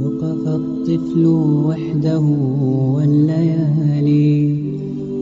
[0.00, 1.26] وقف الطفل
[1.66, 2.20] وحده
[2.94, 4.62] والليالي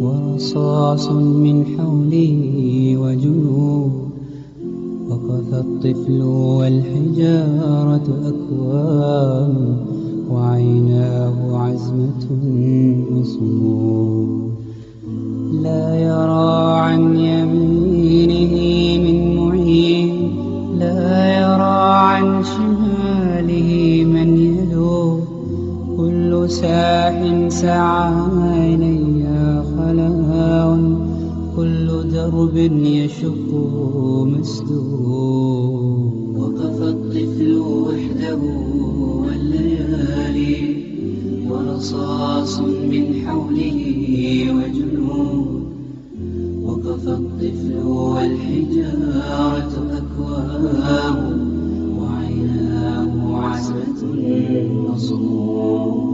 [0.03, 3.93] ورصاص من حوله وجنود
[5.11, 9.77] وقف الطفل والحجارة أكوام
[10.31, 12.25] وعيناه عزمة
[13.13, 14.51] وصمود
[15.63, 17.60] لا يرى عن يمينه
[26.51, 30.79] ساح سعى إلي خلاء
[31.57, 33.51] كل درب يشق
[34.27, 36.13] مسدود.
[36.37, 38.43] وقف الطفل وحده
[39.23, 40.57] والليالي.
[41.51, 43.81] ورصاص من حوله
[44.59, 45.63] وجنود.
[46.63, 51.19] وقف الطفل والحجارة أكوام
[51.99, 54.01] وعيناه عزمة
[54.87, 56.10] وصمود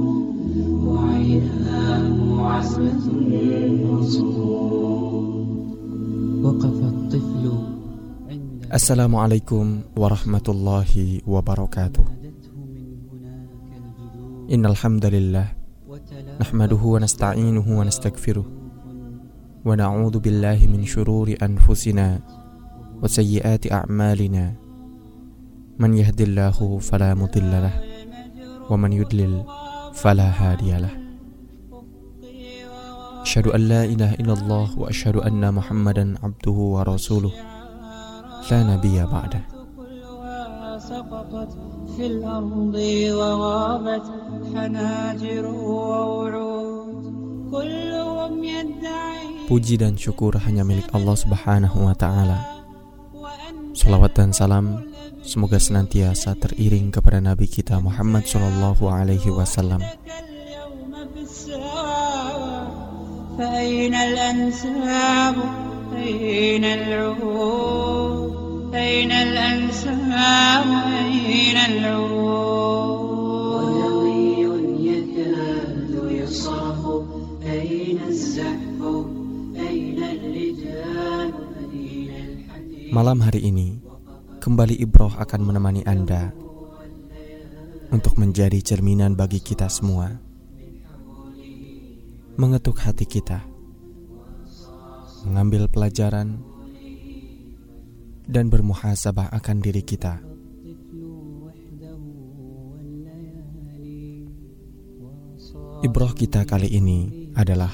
[2.56, 2.80] وقف
[6.80, 7.44] الطفل
[8.72, 12.04] السلام عليكم ورحمة الله وبركاته.
[14.48, 15.46] إن الحمد لله
[16.40, 18.46] نحمده ونستعينه ونستغفره
[19.64, 22.20] ونعوذ بالله من شرور أنفسنا
[23.04, 24.52] وسيئات أعمالنا.
[25.76, 27.74] من يهد الله فلا مضل له
[28.72, 29.44] ومن يدلل
[29.92, 31.05] فلا هادي له.
[33.26, 37.34] أشهد an la ilaha illallah wa وأشهد anna Muhammadan abduhu wa rasuluh.
[38.46, 39.42] La بعده
[40.78, 41.50] سقطت
[49.50, 52.38] Puji dan syukur hanya milik Allah Subhanahu wa Ta'ala.
[53.74, 54.86] Salawat dan salam
[55.26, 59.82] semoga senantiasa teriring kepada Nabi kita Muhammad Shallallahu Alaihi Wasallam
[63.38, 65.36] فأين الأنساب
[65.96, 68.32] أين العروب
[68.74, 70.66] أين الأنساب
[71.04, 73.00] أين العروب
[73.52, 74.40] ونوي
[74.88, 76.80] يكاد يصرخ
[77.44, 78.80] أين الزحف
[79.60, 81.28] أين الرجال
[82.86, 83.76] Malam hari ini,
[84.40, 86.32] kembali Ibroh akan menemani Anda
[87.92, 90.25] untuk menjadi cerminan bagi kita semua.
[92.36, 93.48] Mengetuk hati kita.
[95.24, 96.36] Mengambil pelajaran
[98.28, 100.20] dan bermuhasabah akan diri kita.
[105.80, 107.72] Ibroh kita kali ini adalah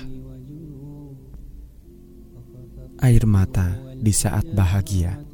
[3.02, 5.31] air mata di saat bahagia.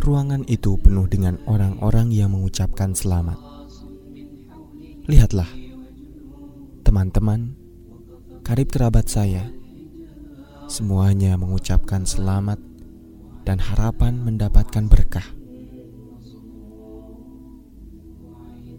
[0.00, 3.36] Ruangan itu penuh dengan orang-orang yang mengucapkan selamat.
[5.04, 5.52] Lihatlah,
[6.88, 7.52] teman-teman,
[8.40, 9.44] karib kerabat saya,
[10.72, 12.69] semuanya mengucapkan selamat
[13.50, 15.26] dan harapan mendapatkan berkah.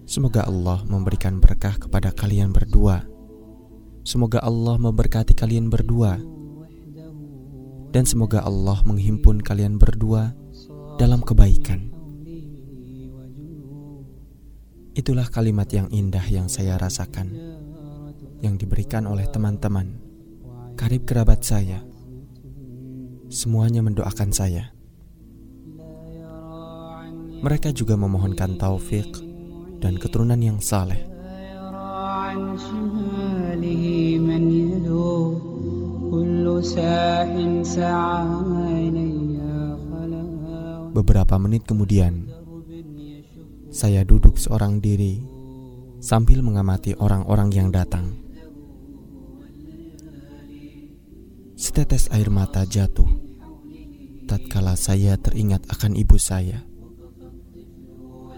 [0.07, 3.03] Semoga Allah memberikan berkah kepada kalian berdua.
[4.07, 6.15] Semoga Allah memberkati kalian berdua.
[7.91, 10.31] Dan semoga Allah menghimpun kalian berdua
[10.95, 11.91] dalam kebaikan.
[14.95, 17.27] Itulah kalimat yang indah yang saya rasakan,
[18.39, 19.99] yang diberikan oleh teman-teman,
[20.79, 21.90] karib kerabat saya
[23.31, 24.75] semuanya mendoakan saya.
[27.41, 29.07] Mereka juga memohonkan taufik
[29.79, 30.99] dan keturunan yang saleh.
[40.91, 42.29] Beberapa menit kemudian,
[43.71, 45.23] saya duduk seorang diri
[46.03, 48.21] sambil mengamati orang-orang yang datang.
[51.61, 53.30] Setetes air mata jatuh
[54.31, 56.63] tatkala saya teringat akan ibu saya.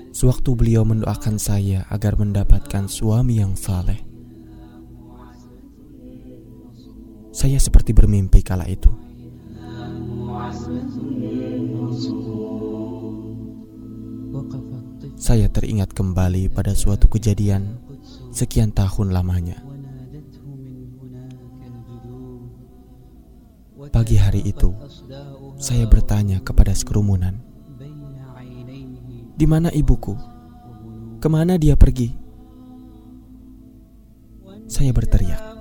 [0.09, 4.01] Sewaktu beliau mendoakan saya agar mendapatkan suami yang saleh.
[7.29, 8.89] Saya seperti bermimpi kala itu.
[15.21, 17.77] Saya teringat kembali pada suatu kejadian
[18.33, 19.72] sekian tahun lamanya.
[23.93, 24.73] pagi hari itu,
[25.61, 27.37] saya bertanya kepada sekerumunan,
[29.37, 30.17] "Di mana ibuku?
[31.21, 32.09] Ke mana dia pergi?"
[34.65, 35.53] Saya berteriak.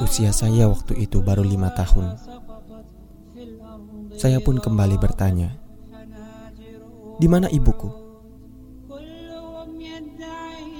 [0.00, 2.20] Usia saya waktu itu baru lima tahun.
[4.20, 5.69] Saya pun kembali bertanya,
[7.20, 7.92] di mana ibuku?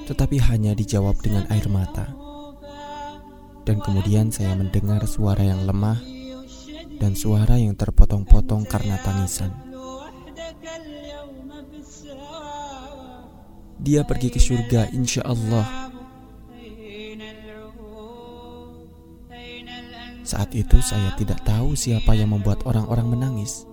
[0.08, 2.08] Tetapi hanya dijawab dengan air mata.
[3.69, 6.00] Dan kemudian saya mendengar suara yang lemah
[6.96, 9.52] dan suara yang terpotong-potong karena tangisan.
[13.81, 15.93] Dia pergi ke surga, insya Allah.
[20.25, 23.69] Saat itu saya tidak tahu siapa yang membuat orang-orang menangis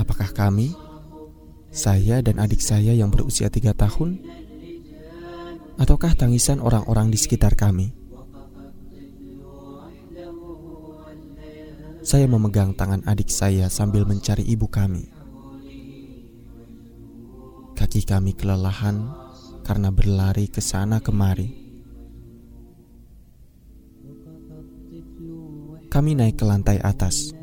[0.00, 0.72] Apakah kami,
[1.68, 4.16] saya dan adik saya yang berusia tiga tahun,
[5.76, 7.92] ataukah tangisan orang-orang di sekitar kami?
[12.00, 15.04] Saya memegang tangan adik saya sambil mencari ibu kami.
[17.76, 19.04] Kaki kami kelelahan
[19.68, 21.60] karena berlari ke sana kemari.
[25.92, 27.39] Kami naik ke lantai atas.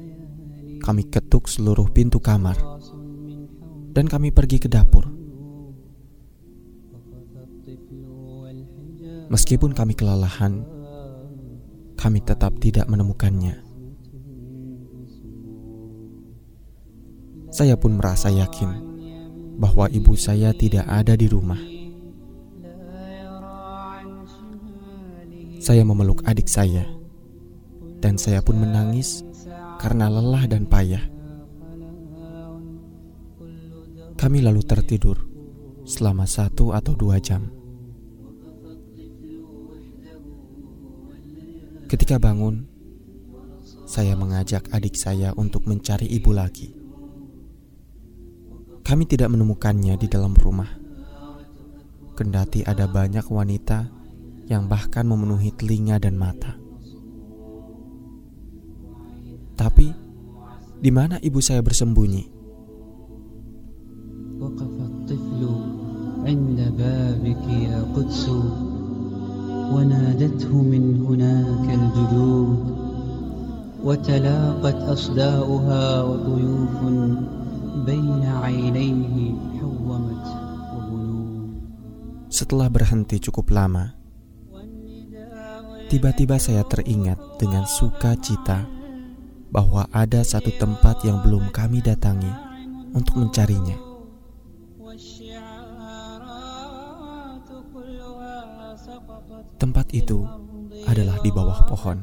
[0.88, 2.56] Kami ketuk seluruh pintu kamar.
[3.92, 5.04] Dan kami pergi ke dapur.
[9.28, 10.64] Meskipun kami kelelahan,
[12.00, 13.60] kami tetap tidak menemukannya.
[17.52, 18.72] Saya pun merasa yakin
[19.60, 21.60] bahwa ibu saya tidak ada di rumah.
[25.60, 26.88] Saya memeluk adik saya,
[28.00, 29.27] dan saya pun menangis
[29.78, 31.06] karena lelah dan payah.
[34.18, 35.22] Kami lalu tertidur
[35.86, 37.54] selama satu atau dua jam.
[41.88, 42.68] Ketika bangun,
[43.88, 46.76] saya mengajak adik saya untuk mencari ibu lagi.
[48.84, 50.68] Kami tidak menemukannya di dalam rumah.
[52.18, 53.88] Kendati ada banyak wanita
[54.52, 56.67] yang bahkan memenuhi telinga dan mata.
[59.58, 59.90] Tapi
[60.78, 62.38] di mana ibu saya bersembunyi?
[82.30, 83.98] Setelah berhenti cukup lama,
[85.90, 88.77] tiba-tiba saya teringat dengan sukacita
[89.48, 92.32] bahwa ada satu tempat yang belum kami datangi
[92.92, 93.78] untuk mencarinya.
[99.58, 100.28] Tempat itu
[100.86, 101.98] adalah di bawah pohon.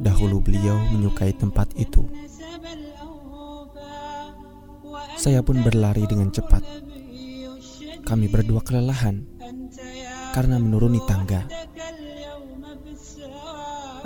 [0.00, 2.08] Dahulu beliau menyukai tempat itu.
[5.20, 6.64] Saya pun berlari dengan cepat.
[8.08, 9.28] Kami berdua kelelahan
[10.32, 11.59] karena menuruni tangga.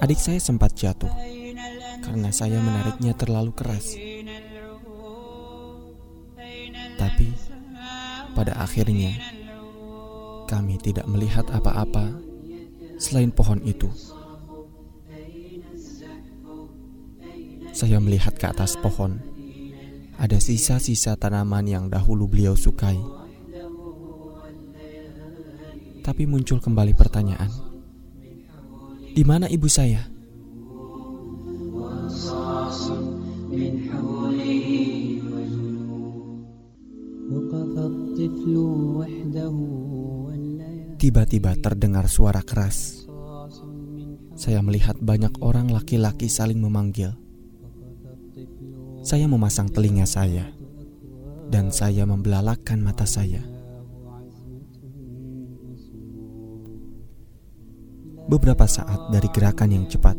[0.01, 1.11] Adik saya sempat jatuh
[2.05, 3.95] karena saya menariknya terlalu keras.
[6.95, 7.29] Tapi
[8.35, 9.15] pada akhirnya
[10.51, 12.21] kami tidak melihat apa-apa
[12.99, 13.89] selain pohon itu.
[17.75, 19.19] Saya melihat ke atas pohon.
[20.15, 22.95] Ada sisa-sisa tanaman yang dahulu beliau sukai.
[26.05, 27.51] Tapi muncul kembali pertanyaan,
[29.15, 30.03] di mana ibu saya?
[40.99, 43.07] Tiba-tiba terdengar suara keras.
[44.35, 47.15] Saya melihat banyak orang laki-laki saling memanggil.
[49.07, 50.51] Saya memasang telinga saya,
[51.55, 53.54] dan saya membelalakan mata saya.
[58.25, 60.17] Beberapa saat dari gerakan yang cepat,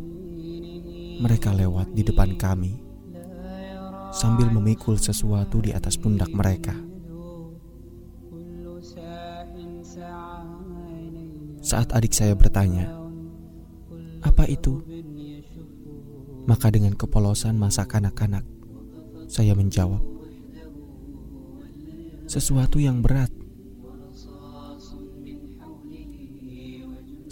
[1.17, 2.77] mereka lewat di depan kami
[4.13, 6.77] sambil memikul sesuatu di atas pundak mereka.
[11.65, 12.93] Saat adik saya bertanya,
[14.21, 14.85] "Apa itu?"
[16.45, 18.45] maka dengan kepolosan masa kanak-kanak,
[19.25, 20.01] saya menjawab,
[22.29, 23.44] "Sesuatu yang berat."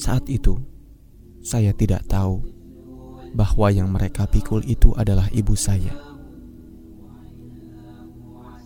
[0.03, 0.59] Saat itu,
[1.39, 2.43] saya tidak tahu
[3.31, 5.95] bahwa yang mereka pikul itu adalah ibu saya.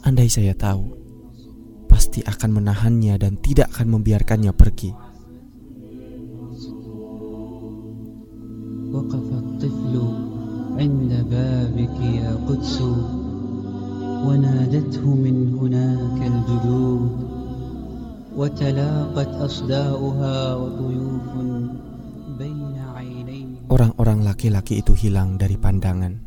[0.01, 0.97] Andai saya tahu,
[1.85, 4.91] pasti akan menahannya dan tidak akan membiarkannya pergi.
[8.87, 9.29] وقف
[23.67, 26.21] Orang-orang laki-laki itu hilang dari pandangan.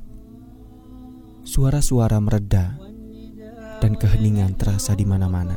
[1.47, 2.75] Suara-suara mereda
[3.79, 5.55] dan keheningan terasa di mana-mana.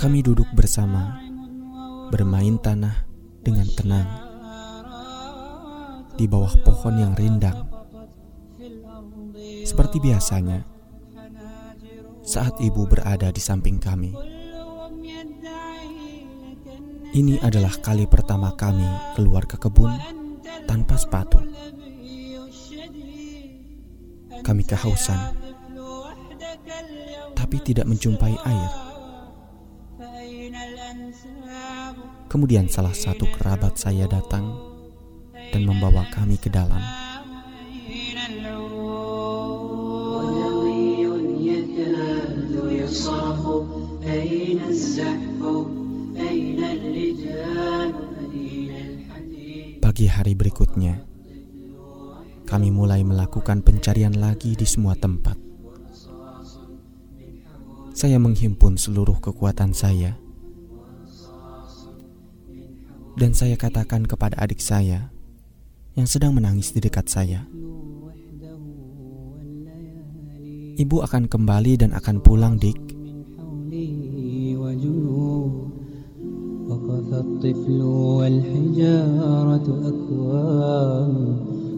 [0.00, 1.20] Kami duduk bersama,
[2.08, 3.04] bermain tanah
[3.44, 4.08] dengan tenang
[6.16, 7.68] di bawah pohon yang rindang.
[9.68, 10.64] Seperti biasanya,
[12.28, 14.12] saat ibu berada di samping kami.
[17.08, 18.84] Ini adalah kali pertama kami
[19.16, 19.96] keluar ke kebun
[20.68, 21.40] tanpa sepatu.
[24.44, 25.32] Kami kehausan,
[27.32, 28.70] tapi tidak menjumpai air.
[32.28, 34.52] Kemudian salah satu kerabat saya datang
[35.32, 37.07] dan membawa kami ke dalam.
[50.18, 51.06] Hari berikutnya,
[52.42, 55.38] kami mulai melakukan pencarian lagi di semua tempat.
[57.94, 60.18] Saya menghimpun seluruh kekuatan saya,
[63.14, 65.14] dan saya katakan kepada adik saya
[65.94, 67.46] yang sedang menangis di dekat saya,
[70.78, 72.87] "Ibu akan kembali dan akan pulang, Dik."
[77.38, 77.82] الطفل
[78.18, 81.14] والحجارة أكوام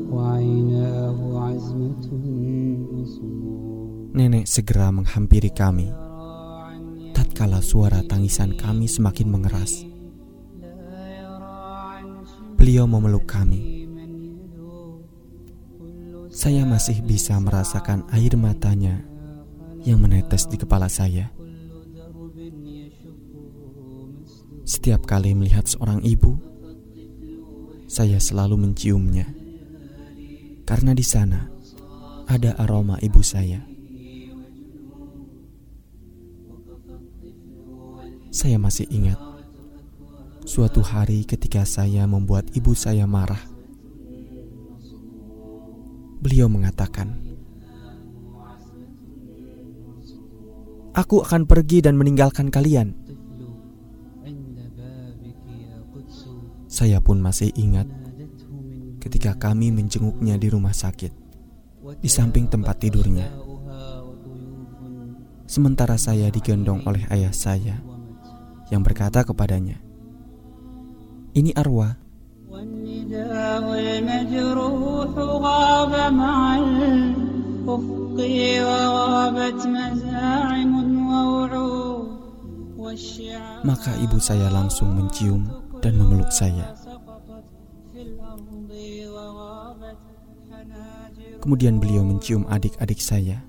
[0.09, 2.05] وعيناه عزمة
[4.11, 5.87] Nenek segera menghampiri kami.
[7.13, 9.85] Tatkala suara tangisan kami semakin mengeras,
[12.59, 13.87] beliau memeluk kami.
[16.33, 19.05] Saya masih bisa merasakan air matanya
[19.85, 21.40] yang menetes di kepala saya.
[24.71, 26.39] Setiap kali melihat seorang ibu,
[27.91, 29.27] saya selalu menciumnya
[30.63, 31.51] karena di sana
[32.31, 33.67] ada aroma ibu saya.
[38.31, 39.19] Saya masih ingat
[40.47, 43.43] suatu hari ketika saya membuat ibu saya marah.
[46.23, 47.19] Beliau mengatakan,
[50.95, 53.00] "Aku akan pergi dan meninggalkan kalian."
[56.81, 57.85] Saya pun masih ingat
[59.05, 61.13] ketika kami menjenguknya di rumah sakit,
[62.01, 63.29] di samping tempat tidurnya.
[65.45, 67.85] Sementara saya digendong oleh ayah saya
[68.73, 69.77] yang berkata kepadanya,
[71.37, 72.01] "Ini arwah."
[83.69, 86.77] Maka ibu saya langsung mencium dan memeluk saya.
[91.41, 93.41] Kemudian beliau mencium adik-adik saya.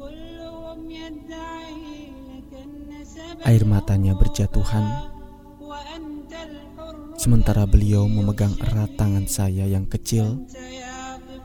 [3.42, 4.86] Air matanya berjatuhan,
[7.18, 10.46] sementara beliau memegang erat tangan saya yang kecil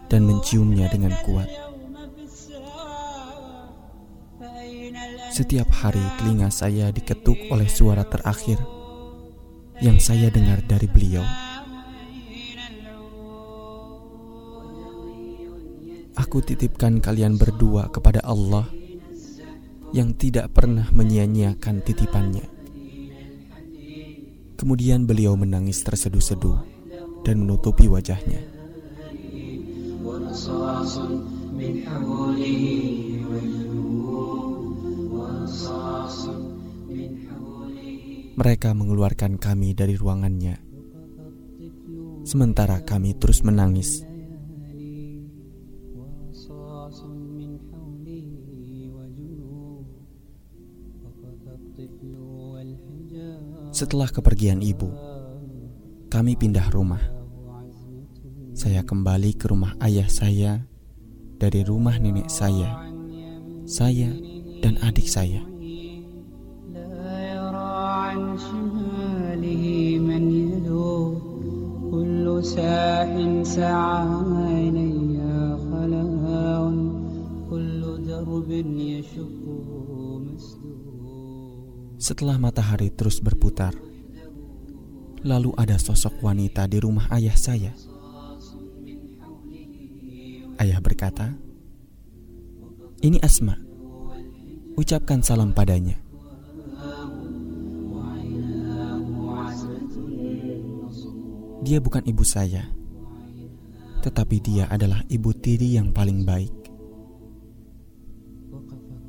[0.07, 1.49] dan menciumnya dengan kuat.
[5.33, 8.76] Setiap hari telinga saya diketuk oleh suara terakhir
[9.85, 11.25] yang saya dengar dari beliau.
[16.17, 18.65] Aku titipkan kalian berdua kepada Allah
[19.93, 22.47] yang tidak pernah menyia-nyiakan titipannya.
[24.57, 26.57] Kemudian beliau menangis terseduh-seduh
[27.21, 28.57] dan menutupi wajahnya
[38.37, 40.61] mereka mengeluarkan kami dari ruangannya.
[42.29, 44.05] Sementara kami terus menangis.
[53.73, 54.89] Setelah kepergian ibu,
[56.13, 57.01] kami pindah rumah.
[58.57, 60.65] Saya kembali ke rumah ayah saya
[61.37, 62.89] dari rumah nenek saya,
[63.69, 64.09] saya,
[64.65, 65.56] dan adik saya.
[73.45, 74.71] سعى
[75.71, 76.63] خلاء
[77.51, 79.77] كل درب يشقه
[81.97, 83.73] Setelah matahari terus berputar,
[85.25, 87.73] lalu ada sosok wanita di rumah ayah saya.
[90.61, 91.33] Ayah berkata,
[93.01, 93.57] "Ini Asma,
[94.77, 95.97] ucapkan salam padanya."
[101.65, 102.76] Dia bukan ibu saya,
[104.07, 106.55] tetapi dia adalah ibu tiri yang paling baik.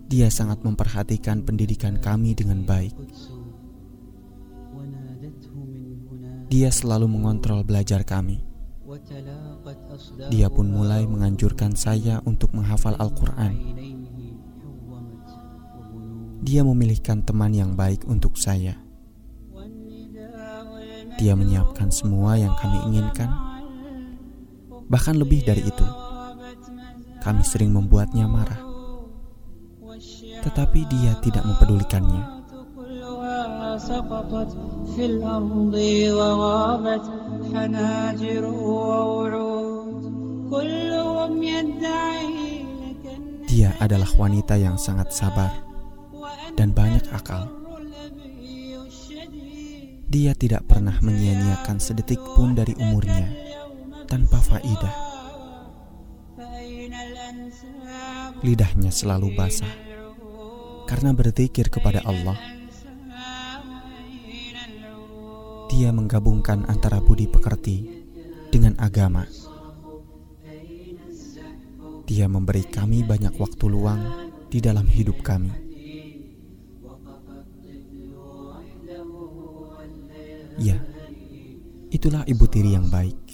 [0.09, 2.97] Dia sangat memperhatikan pendidikan kami dengan baik.
[6.49, 8.41] Dia selalu mengontrol belajar kami.
[10.33, 13.53] Dia pun mulai menganjurkan saya untuk menghafal Al-Quran.
[16.41, 18.81] Dia memilihkan teman yang baik untuk saya.
[21.21, 23.46] Dia menyiapkan semua yang kami inginkan
[24.87, 25.87] bahkan lebih dari itu.
[27.23, 28.61] Kami sering membuatnya marah,
[30.47, 32.23] tetapi dia tidak mempedulikannya.
[43.47, 45.51] Dia adalah wanita yang sangat sabar
[46.55, 47.51] dan banyak akal.
[50.07, 53.46] Dia tidak pernah menyia-nyiakan sedetik pun dari umurnya
[54.07, 54.95] tanpa faidah.
[58.39, 59.87] Lidahnya selalu basah
[60.87, 62.39] karena berzikir kepada Allah.
[65.67, 67.83] Dia menggabungkan antara budi pekerti
[68.49, 69.27] dengan agama.
[72.07, 75.51] Dia memberi kami banyak waktu luang di dalam hidup kami.
[80.57, 80.81] Ya,
[81.93, 83.26] itulah ibu tiri yang baik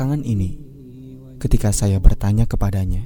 [0.00, 0.56] belakangan ini,
[1.36, 3.04] ketika saya bertanya kepadanya,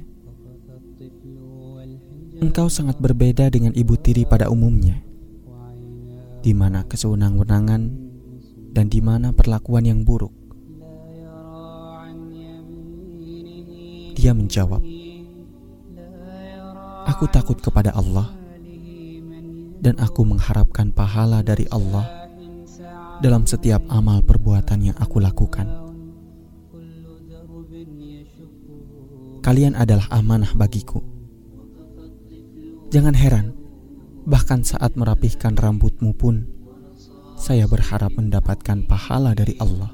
[2.39, 5.03] "Engkau sangat berbeda dengan ibu tiri pada umumnya,
[6.39, 7.91] di mana kesewenang-wenangan
[8.71, 10.31] dan di mana perlakuan yang buruk."
[14.15, 14.79] Dia menjawab,
[17.11, 18.31] "Aku takut kepada Allah,
[19.83, 22.07] dan aku mengharapkan pahala dari Allah."
[23.19, 25.84] Dalam setiap amal perbuatan yang aku lakukan.
[29.45, 31.05] Kalian adalah amanah bagiku.
[32.89, 33.53] Jangan heran,
[34.25, 36.49] bahkan saat merapihkan rambutmu pun,
[37.37, 39.93] saya berharap mendapatkan pahala dari Allah.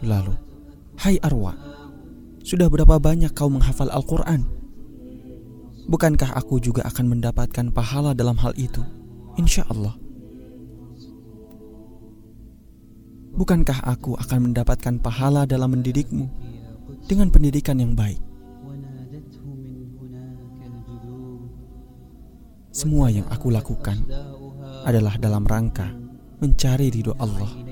[0.00, 0.32] Lalu,
[1.04, 1.52] hai Arwa,
[2.40, 4.48] sudah berapa banyak kau menghafal Al-Quran?
[5.84, 8.80] Bukankah aku juga akan mendapatkan pahala dalam hal itu?
[9.36, 10.00] Insya Allah.
[13.34, 16.26] bukankah aku akan mendapatkan pahala dalam mendidikmu
[17.10, 18.18] dengan pendidikan yang baik?
[22.74, 24.02] Semua yang aku lakukan
[24.82, 25.86] adalah dalam rangka
[26.42, 27.64] mencari ridho Allah.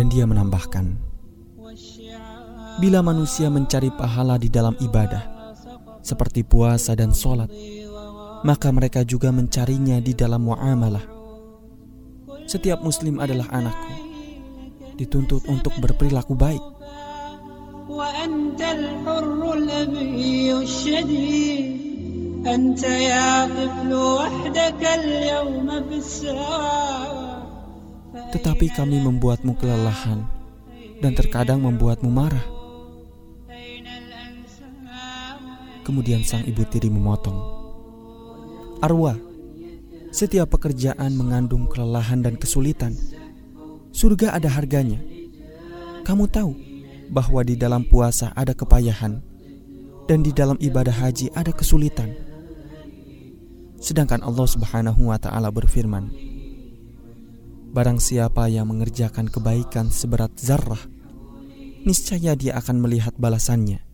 [0.00, 1.09] dan dia menambahkan
[2.80, 5.52] bila manusia mencari pahala di dalam ibadah,
[6.00, 7.52] seperti puasa dan sholat,
[8.40, 11.04] maka mereka juga mencarinya di dalam muamalah.
[12.48, 13.94] Setiap muslim adalah anakku,
[14.96, 16.64] dituntut untuk berperilaku baik.
[28.30, 30.24] Tetapi kami membuatmu kelelahan
[31.00, 32.59] dan terkadang membuatmu marah.
[35.90, 37.34] Kemudian sang ibu tiri memotong.
[38.78, 39.18] Arwah,
[40.14, 42.94] setiap pekerjaan mengandung kelelahan dan kesulitan.
[43.90, 45.02] Surga ada harganya.
[46.06, 46.54] Kamu tahu
[47.10, 49.18] bahwa di dalam puasa ada kepayahan
[50.06, 52.14] dan di dalam ibadah haji ada kesulitan.
[53.82, 56.06] Sedangkan Allah Subhanahu wa taala berfirman,
[57.74, 60.86] Barang siapa yang mengerjakan kebaikan seberat zarrah,
[61.82, 63.89] niscaya dia akan melihat balasannya.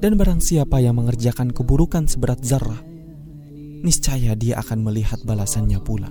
[0.00, 2.82] Dan barang siapa yang mengerjakan keburukan seberat zarah,
[3.84, 6.10] niscaya dia akan melihat balasannya pula.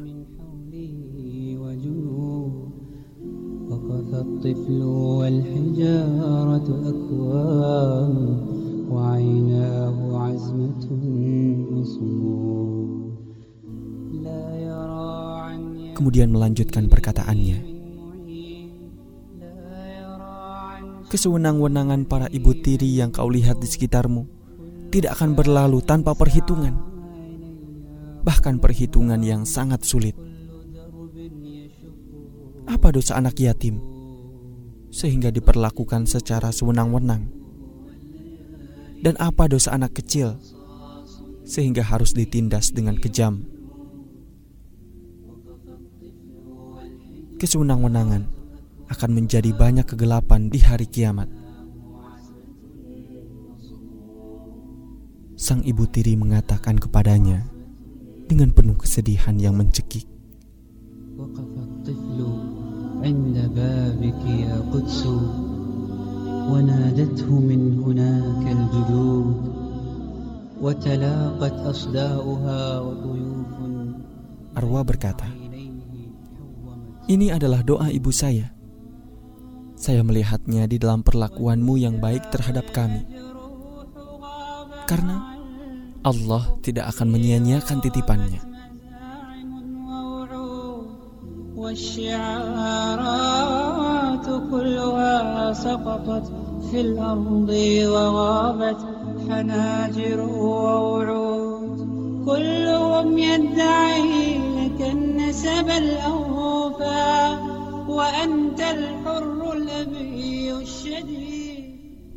[15.94, 17.73] Kemudian melanjutkan perkataannya.
[21.14, 24.26] Kesewenang-wenangan para ibu tiri yang kau lihat di sekitarmu
[24.90, 26.74] tidak akan berlalu tanpa perhitungan.
[28.26, 30.18] Bahkan perhitungan yang sangat sulit.
[32.66, 33.78] Apa dosa anak yatim
[34.90, 37.30] sehingga diperlakukan secara sewenang-wenang?
[39.06, 40.42] Dan apa dosa anak kecil
[41.46, 43.46] sehingga harus ditindas dengan kejam?
[47.38, 48.33] Kesewenang-wenangan
[48.94, 51.26] akan menjadi banyak kegelapan di hari kiamat.
[55.34, 57.44] Sang ibu tiri mengatakan kepadanya
[58.30, 60.08] dengan penuh kesedihan yang mencekik.
[74.56, 75.28] Arwah berkata,
[77.04, 78.53] Ini adalah doa ibu saya.
[79.84, 83.04] Saya melihatnya di dalam perlakuanmu yang baik terhadap kami.
[84.88, 85.36] Karena
[86.08, 88.40] Allah tidak akan menyia-nyiakan titipannya.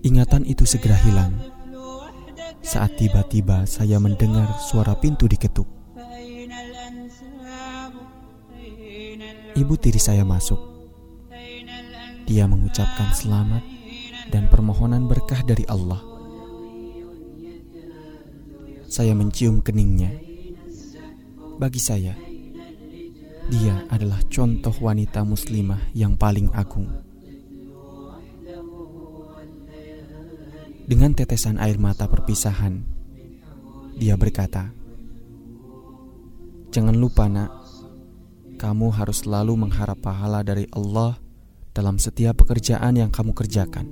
[0.06, 1.56] Ingatan itu segera hilang
[2.66, 5.70] saat tiba-tiba saya mendengar suara pintu diketuk.
[9.56, 10.58] Ibu tiri saya masuk.
[12.26, 13.62] Dia mengucapkan selamat
[14.34, 16.02] dan permohonan berkah dari Allah.
[18.90, 20.10] Saya mencium keningnya.
[21.56, 22.18] Bagi saya,
[23.46, 26.90] dia adalah contoh wanita muslimah yang paling agung.
[30.86, 32.82] Dengan tetesan air mata perpisahan,
[33.98, 34.70] dia berkata,
[36.70, 37.50] "Jangan lupa, Nak,
[38.58, 41.18] kamu harus selalu mengharap pahala dari Allah
[41.74, 43.86] dalam setiap pekerjaan yang kamu kerjakan."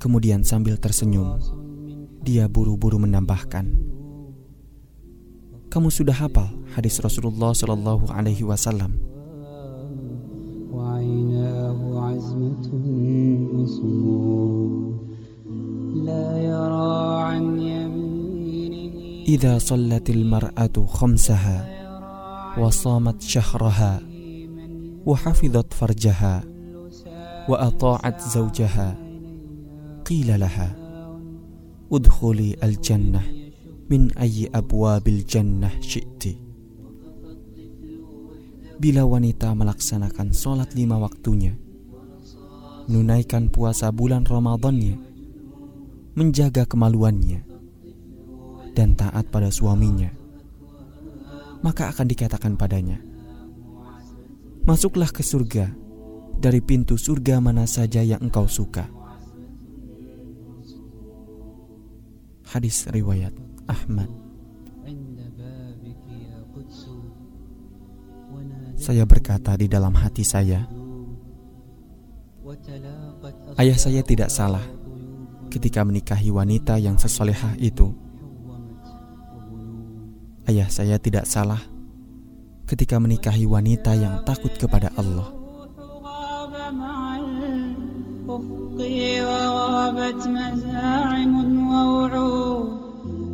[0.00, 1.40] Kemudian sambil tersenyum,
[2.20, 3.91] dia buru-buru menambahkan,
[5.72, 8.92] "Kamu sudah hafal hadis Rasulullah Shallallahu Alaihi Wasallam?"
[10.72, 12.66] وعيناه عزمة
[13.56, 14.96] وصمود
[16.04, 21.58] لا يرى عن يمينه إذا صلت المرأة خمسها
[22.58, 24.00] وصامت شهرها
[25.06, 26.44] وحفظت فرجها
[27.48, 28.88] وأطاعت زوجها
[30.04, 30.76] قيل لها
[31.92, 33.41] ادخلي الجنة
[33.88, 36.38] min ayyi abwabil jannah syi'ti.
[38.82, 41.54] Bila wanita melaksanakan sholat lima waktunya,
[42.90, 44.98] menunaikan puasa bulan Ramadannya,
[46.18, 47.46] menjaga kemaluannya,
[48.74, 50.10] dan taat pada suaminya,
[51.62, 52.98] maka akan dikatakan padanya,
[54.62, 55.74] Masuklah ke surga
[56.38, 59.01] dari pintu surga mana saja yang engkau suka
[62.52, 63.32] Hadis riwayat
[63.64, 64.12] Ahmad.
[68.76, 70.68] Saya berkata di dalam hati saya,
[73.56, 74.60] ayah saya tidak salah
[75.48, 77.88] ketika menikahi wanita yang sesolehah itu.
[80.44, 81.64] Ayah saya tidak salah
[82.68, 85.40] ketika menikahi wanita yang takut kepada Allah.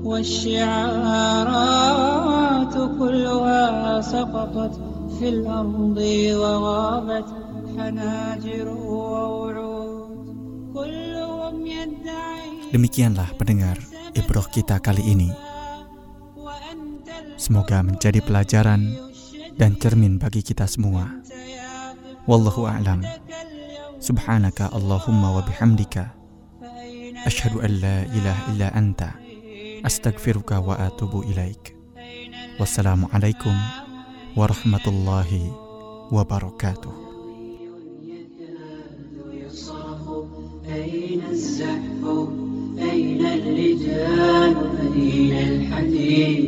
[0.09, 1.75] والشعارات
[2.99, 3.65] كلها
[4.01, 4.75] سقطت
[5.19, 5.99] في الأرض
[6.41, 7.29] وغابت
[7.77, 10.27] حناجر ووعود
[10.75, 13.81] كلهم يدعي Demikianlah pendengar
[14.13, 15.33] Ibroh kita kali ini.
[17.41, 18.93] Semoga menjadi pelajaran
[19.57, 21.09] dan cermin bagi kita semua.
[22.29, 23.01] Wallahu a'lam.
[24.05, 26.13] Subhanaka Allahumma wa bihamdika.
[27.25, 29.28] Ashhadu an la ilaha illa anta.
[29.87, 31.77] أستغفرك وأتوب إليك.
[32.61, 33.55] والسلام عليكم
[34.37, 35.53] ورحمة الله
[36.13, 36.93] وبركاته.
[40.69, 42.29] أين الزحف؟
[42.79, 44.57] أين الرجال؟
[44.97, 46.45] أين الحديد؟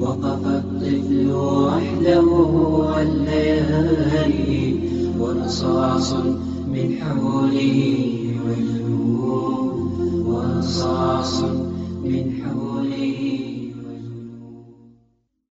[0.00, 2.26] وقف الطفل وحده
[2.92, 4.02] والليالي.
[5.18, 6.12] ورصاص
[6.72, 7.78] من حوله
[8.46, 9.74] مجنون
[10.26, 11.44] ورصاص
[12.04, 12.71] من حوالي